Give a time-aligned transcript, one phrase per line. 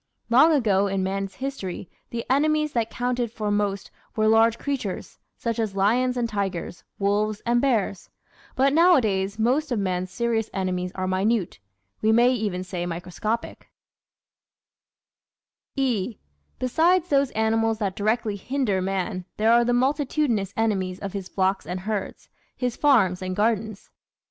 [0.31, 5.59] Long ago in man's history the enemies that counted for most were large creatures, such
[5.59, 8.09] as lions and tigers, wolves and bears;
[8.55, 11.59] but nowadays most of man's serious enemies are minute,
[12.01, 13.69] we may even say microscopic,
[15.75, 16.17] (e)
[16.57, 21.29] Besides those animals that directly hinder man there are the multi tudinous enemies of his
[21.29, 22.27] flocks and herds,
[22.57, 23.91] his farms and gardens.